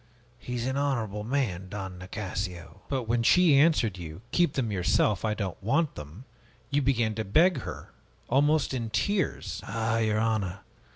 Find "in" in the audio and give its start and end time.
8.73-8.89